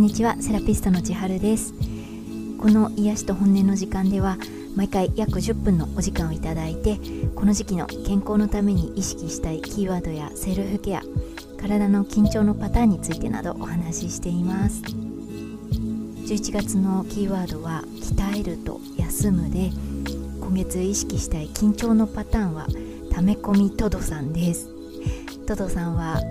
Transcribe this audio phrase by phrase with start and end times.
[0.00, 1.74] んにちはセラピストの千春です。
[2.58, 4.38] この癒しと本音の時間では
[4.74, 6.98] 毎回約10分のお時間をいただいて
[7.34, 11.02] この時期の健康のために意識したいキーワードやセルフケア
[11.58, 14.80] 体の緊張のパターンについてなどお話ししています。
[14.80, 19.70] 11月のキーワードは鍛えると休むで
[20.40, 22.66] 今月意識したい緊張のパターンは
[23.12, 24.70] 溜め込みトドさんです。
[25.46, 26.22] トドさんは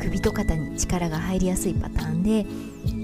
[0.00, 2.46] 首と肩に力が入りやすいパターンで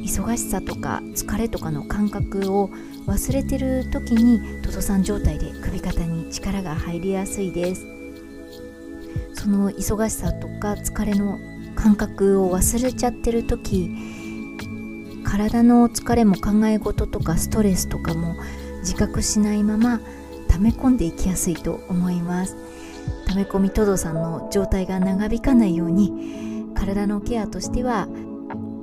[0.09, 2.71] 忙しさとか疲れとかの感覚を
[3.07, 7.87] 忘れてる時にトドさん状態で首肩に力が入りやすいです。
[9.35, 11.39] その忙しさとか疲れの
[11.77, 13.95] 感覚を忘れちゃってる時
[15.25, 18.35] 体の疲れも考え事とかストレスとかも
[18.79, 20.01] 自覚しないまま
[20.49, 22.57] 溜め込んでいきやすいと思います。
[23.27, 28.09] 溜め込みトドさんの状態が長引かないように体のケアとしては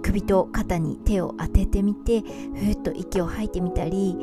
[0.05, 4.15] 首と肩に手を当ててみてふーっと息を吐いてみたり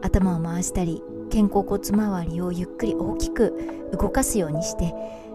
[0.00, 4.94] 頭を回したり肩甲骨周りをゆっくり大きく動かすようにして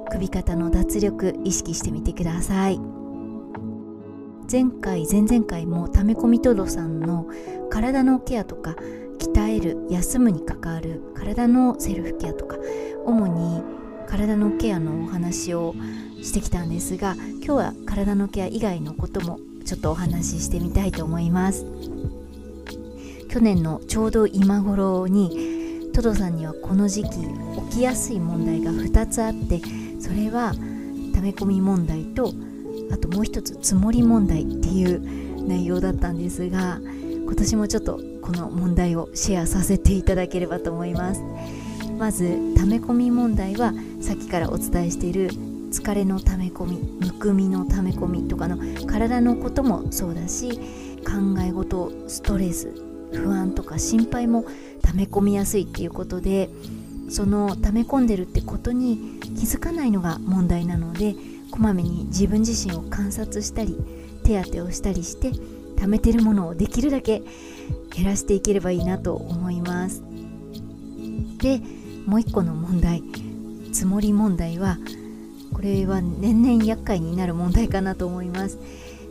[0.09, 2.79] 首肩の脱力意識してみてください。
[4.51, 7.25] 前回前々回もため込みトドさんの
[7.69, 8.75] 体のケアとか
[9.17, 12.57] 鍛える休むに関わる体のセルフケアとか
[13.05, 13.63] 主に
[14.07, 15.73] 体のケアのお話を
[16.21, 21.65] してきたんですが今日は体のケア以外のこともちょっとお話ししてみたいと思います。
[23.29, 27.09] 去年のちょうど今頃にトドさんにはこの時期
[27.69, 29.61] 起きやすい問題が2つあって
[29.99, 30.53] それは
[31.13, 32.33] 溜め込み問題と
[32.91, 36.79] あともう一つ積もり問題っていう内容だったんですが
[37.25, 41.21] 今年もちょっとこの問題をシェアさせていただければと思います。
[41.97, 45.29] まず溜め込み問題はさっきからお伝えしている
[45.71, 50.59] 疲れの溜め込みむくみの溜め込みとかの体のこともそうだし
[50.99, 52.73] 考え事ストレス
[53.13, 54.45] 不安とか心配も
[54.83, 56.49] 溜め込みやすいっていうことで
[57.09, 61.15] その溜め込んでるってことに気づかないのが問題なので
[61.51, 63.77] こまめに自分自身を観察したり
[64.23, 65.31] 手当てをしたりして
[65.79, 67.23] 溜めてるものをできるだけ
[67.95, 70.03] 減らしていければいいなと思います。
[71.39, 71.59] で
[72.05, 73.03] もう一個の問題。
[73.71, 74.77] 積もり問題は
[75.53, 78.57] これは年々厄介になる問題かなと思います。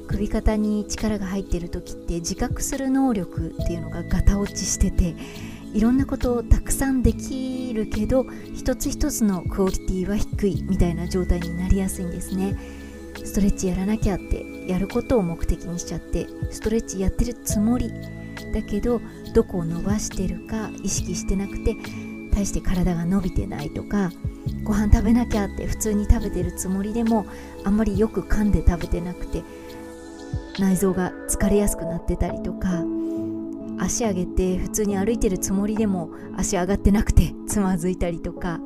[0.09, 5.15] 首肩に力が入ってる時って自覚する能力っていうのがガタ落ちしてて
[5.73, 12.57] いろんなことをたくさんできるけど一つ一つのクオリティは低いみたいな状態になりやすいんですね。
[13.25, 17.93] ストレッチやらなきゃってやることを目的にしちゃってストレッチやってるつもり
[18.53, 19.01] だけど
[19.35, 21.77] どこを伸ばしてるか意識してなくて
[22.33, 24.11] 大して体が伸びてないとか
[24.65, 27.27] ご飯食べなきゃって普通に食べてるつもりでも
[27.65, 29.43] あんまりよく噛んで食べてなくて
[30.59, 32.85] 内臓が疲れやすくなってたりとか
[33.79, 38.61] 足上げて普通に歩いてるつもりでも足上がってなくてつまずいたりとか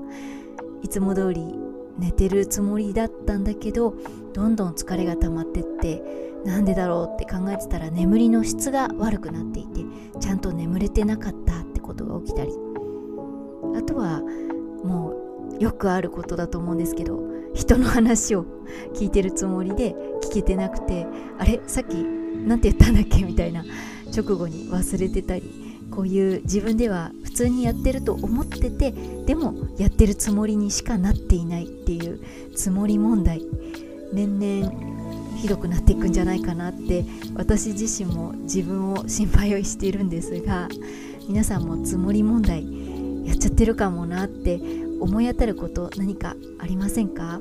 [0.83, 1.55] いつも通り
[1.99, 3.95] 寝てるつもりだったんだけど
[4.33, 6.03] どんどん疲れが溜まってって
[6.45, 9.85] なんでだろうって考えてたら眠りの質が悪くなっていて
[10.21, 12.53] ちゃんと眠れてなかったってことが起きたり。
[13.77, 14.23] あとは
[14.85, 15.24] もう
[15.61, 17.23] よくあることだと思うんですけど
[17.55, 18.45] 人の話を
[18.95, 21.07] 聞いてるつもりで聞けてなくて
[21.39, 23.23] あれさっき何て言ったんだっけ？
[23.25, 23.65] みたいな
[24.15, 28.93] 直後に忘れてたりこういう自分では普通にやってると思ってて
[29.27, 32.21] でもやってるつもりにしかなっていないっていう
[32.55, 33.43] つもり問題
[34.13, 37.05] 年々ひどくなっていくんじゃないかなって
[37.35, 40.69] 私自身も自分を心配をしているんですが
[41.29, 42.65] 皆さんもつもり問題
[43.27, 44.61] やっちゃってるかもなって
[45.01, 47.41] 思い当たること何かありませんか？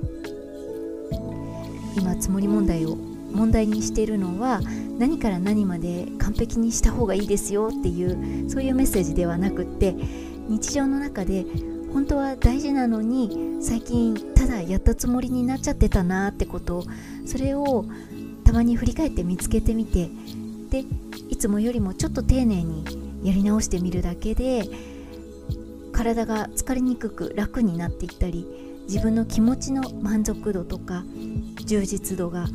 [1.96, 4.62] 今つもり問題を問題にしているのは
[4.98, 9.96] 何から何まで完璧にした方がいいですよっていうそういうメッセージではなくって
[10.48, 11.46] 日常の中で
[11.94, 16.84] 本当は大事なのに最近ただやったつもりになっちゃってたなってこと
[17.26, 17.86] それを
[18.44, 20.10] たまに振り返って見つけてみて
[20.70, 20.84] で
[21.30, 22.86] いつもよりもちょっと丁寧に
[23.24, 24.64] やり直してみるだけで
[26.04, 28.46] 体が疲れにくく楽になっていったり
[28.90, 31.06] 自分の気持ちの満足度とか
[31.66, 32.46] 充実度が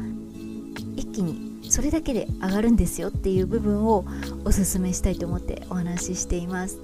[0.96, 4.04] 一気にそれだけで上がるんですよっていう部分を
[4.44, 6.78] おすすめしたいと思ってお話ししています。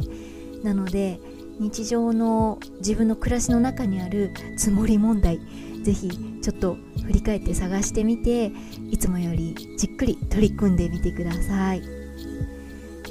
[0.62, 1.20] なので
[1.61, 5.40] 日常の自分の暮らしの中にあるつもり問題
[5.82, 6.08] ぜひ
[6.40, 8.50] ちょっと振り返って探してみて
[8.90, 12.04] いつもよりじっくり取り組んでみてください。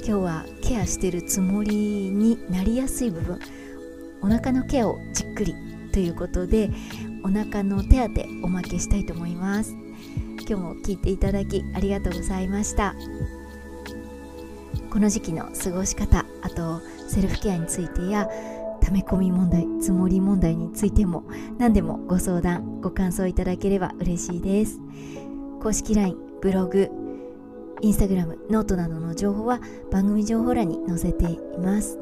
[0.06, 3.40] 今日はケアしてるつもりになりやすい部分。
[4.20, 5.54] お腹のケアをじっくり
[5.92, 6.68] ということで
[7.22, 9.74] お腹の手当おまけしたいと思います。
[10.46, 12.94] 今日も聞いていただきありがとうございました。
[14.90, 18.28] この時期の過ごし方あとセルフケアについてや
[18.82, 21.24] 溜め込み問題積もり問題についても
[21.56, 24.78] 何でもご相談ご感想いただければ嬉しいです。
[25.62, 26.90] 公式 LINE ブログ
[27.84, 29.60] インスタグラムノートなどの情報は
[29.92, 31.98] 番組情報欄に載せています。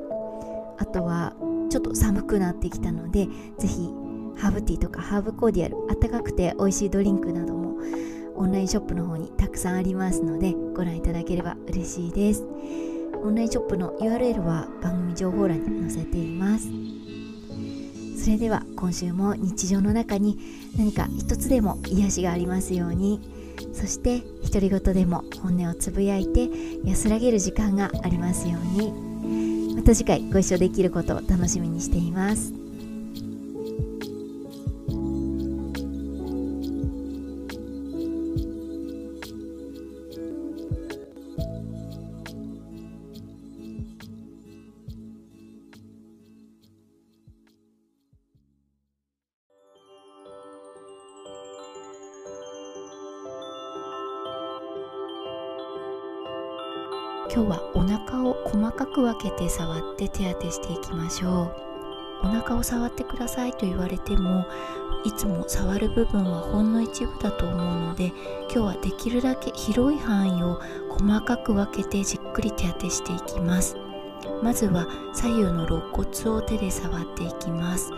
[0.79, 1.35] あとは
[1.71, 3.27] ちょっと寒くなってきたので
[3.59, 3.91] ぜひ
[4.37, 7.79] ハーブティーとかハーブコーディアルあったかくて美味しいドリンクなども
[8.37, 12.45] オンラインショップの方にたくさんありますのでご覧いただければ嬉しいです。
[13.25, 16.69] オンラインショップの URL は番組情報欄に載せています。
[18.23, 20.39] それでは今週も日常の中に
[20.79, 23.42] 何か一つでも癒しがありますように。
[23.73, 26.49] そして独り言でも本音をつぶやいて
[26.85, 29.13] 安らげる時間がありますように。
[29.75, 32.62] また次回ご一緒できることを楽しみにしています。
[57.43, 61.53] 今日はお腹を細かく分けて触って手当てしていきましょ
[62.23, 62.27] う。
[62.27, 64.47] お腹を触ってくださいと言われても
[65.05, 68.13] いつも触る部分はほんの一部だと思うので
[68.43, 70.61] 今日はできるだけ広い範囲を
[70.91, 73.77] 細かく分けてじっくり手当てしていきます。
[74.41, 77.91] まずは左右の肋骨を手で触っていきます。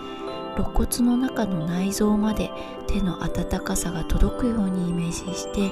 [0.56, 2.50] 肋骨の中の内臓まで
[2.87, 5.70] 手の温かさが届くようにイメージして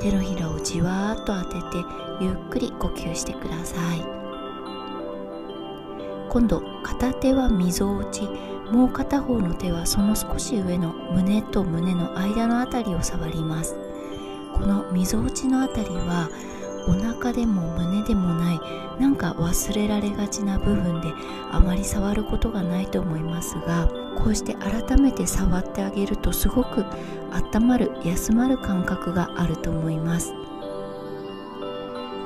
[0.00, 1.84] 手のひらをじわーっと当てて
[2.20, 4.04] ゆっくり呼吸してください。
[6.28, 8.28] 今度片手はみぞおち。
[8.70, 13.76] もう片方の手はその少し上の胸と胸の間の辺りを触ります。
[14.54, 16.28] このみぞおちの辺りは
[16.86, 18.60] お腹でも胸でもない
[19.00, 21.12] なんか忘れられがちな部分で
[21.50, 26.84] あまり触ることがないと思いますがこうして改めて触ってあげるとすごく
[27.54, 30.32] 温まる休まる感覚があると思います。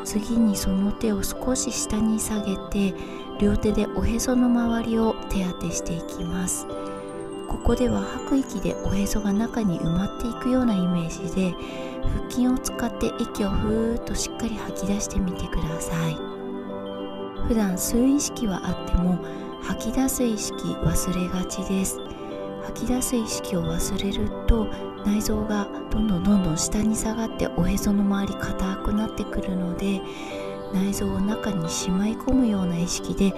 [0.04, 2.94] 次にその手を少し下に下げて
[3.38, 6.66] 両手でおへその周りを手当てしていきます。
[7.50, 11.52] ここでは吐く息でおへそが中に埋まっていくようなイメージで
[12.18, 16.14] 腹筋を使って息をふーっとしっかり吐き出してみてください。
[17.48, 19.18] 普段吸う意識はあっても
[19.62, 21.98] 吐き出す意識忘れがちです。
[22.66, 24.68] 吐き出す意識を忘れると
[25.04, 30.00] 内臓がどんどんどんどん下に下がっておへその周り硬くなってくるので
[30.72, 33.32] 内臓を中にしまい込むような意識で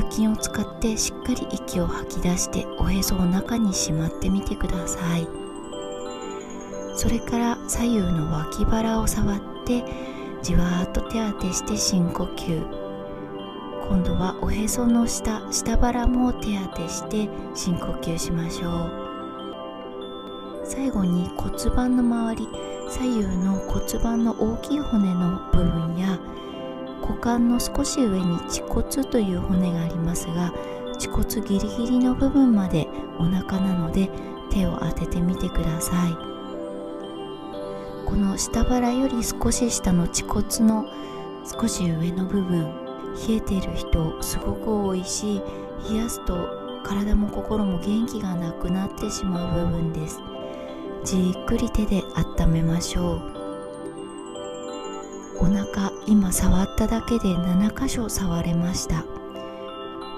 [0.00, 5.28] 腹筋を使ってしっかり息を吐き出しておへそを中にしまってみてください。
[6.94, 9.84] それから左右の脇腹を触って
[10.42, 12.60] じわーっと手当てして深呼吸。
[13.88, 19.08] 今度はおへその下下腹も手当てして深呼吸しましょう。
[20.64, 22.48] 最後に骨盤の周り
[22.90, 26.18] 左右の骨盤の大きい骨の部分や
[27.08, 30.52] 股間の少し上に恥骨という骨がありますが
[30.94, 32.86] 恥骨ギリギリの部分まで
[33.18, 34.10] お腹なので
[34.50, 36.12] 手を当ててみてください。
[38.06, 40.86] この下腹より少し下の恥骨の
[41.44, 42.62] 少し上の部分
[43.28, 45.42] 冷えている人すごく多いし
[45.90, 46.48] 冷やすと
[46.84, 50.20] 体も心も元気がなくなってしまう部分です。
[51.04, 52.02] じっくり手で
[52.38, 53.22] 温めましょう。
[55.40, 59.04] お腹今触っただけで7箇所触れました。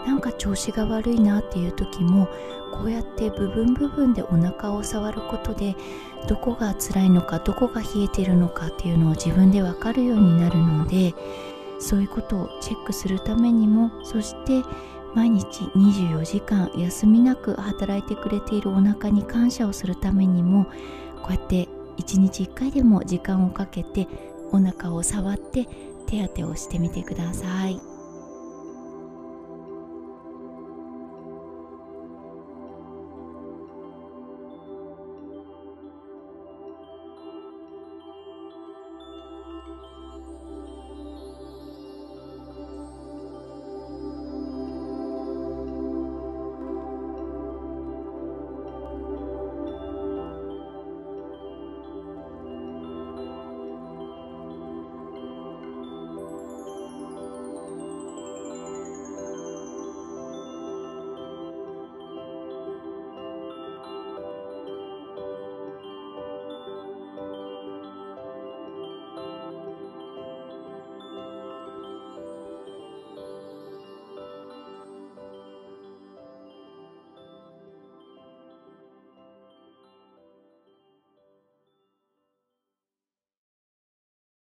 [0.06, 2.28] なんか調子が悪いなっていう時も
[2.72, 5.76] こうやって部分部分でお腹を触ることで
[6.26, 11.14] どこが辛いのかどこが冷えてるのかっていうのを自分でわかるようになるので
[11.78, 14.62] そういうことをチェックするためにもそして
[15.14, 20.64] 毎日24時間休みなく働いてくれているお腹に感謝をするためにも
[21.22, 21.68] こうやって
[21.98, 24.08] 1日1回でも時間をかけて
[24.52, 25.66] お腹を触って
[26.06, 27.89] 手当てをしてみてください。